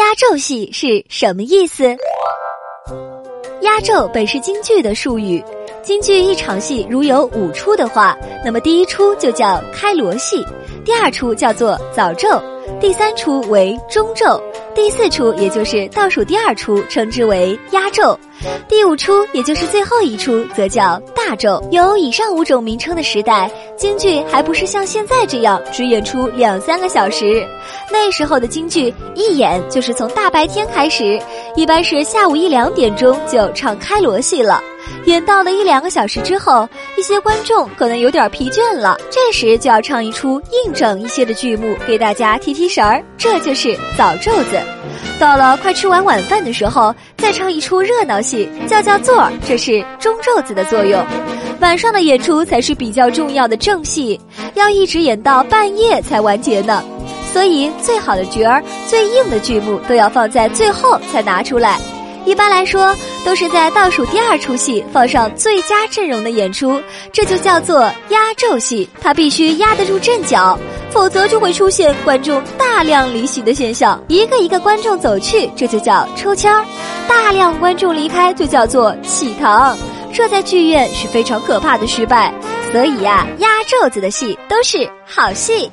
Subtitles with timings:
[0.00, 1.94] 压轴戏是什么意思？
[3.60, 5.44] 压轴本是京剧的术语。
[5.82, 10.42] 京剧一场戏如有五出的话，那么第一出就叫开锣戏，
[10.86, 12.42] 第二出叫做早奏，
[12.80, 14.42] 第三出为中奏，
[14.74, 18.18] 第四出也就是倒数第二出称之为压轴，
[18.68, 21.62] 第五出也就是最后一出则叫大轴。
[21.70, 27.46] 有以上五种名称的时代，京剧还不是像现在这样只演出两三个小时。
[27.90, 31.20] 那时候的京剧一演就是从大白天开始，
[31.56, 34.62] 一般是下午一两点钟就唱开锣戏了。
[35.06, 44.60] 演到了一两个小时之后，一些观众可能有点疲倦了，这时就要唱一出硬整一些的剧目给大家提提神儿，这就是早昼子。
[45.18, 51.04] 到了快吃完晚饭的时候，再唱一出热闹戏，叫叫座儿，这是中昼子的作用。
[51.60, 54.18] 晚上的演出才是比较重要的正戏，
[54.54, 56.82] 要一直演到半夜才完结呢。
[57.32, 61.78] 所以最好的角儿、最硬的剧目都要放在最后才拿出来。
[62.24, 66.80] 一般来说，都是在倒数第二出戏放上最佳阵容的演出，
[67.12, 68.88] 这就叫做压轴戏。
[69.00, 70.58] 它必须压得住阵脚，
[70.90, 74.02] 否则就会出现观众大量离席的现象。
[74.08, 76.64] 一个一个观众走去，这就叫抽签儿；
[77.08, 79.76] 大量观众离开，就叫做弃堂。
[80.12, 82.32] 这在剧院是非常可怕的失败。
[82.70, 85.68] 所以呀，压轴子的戏都是好戏。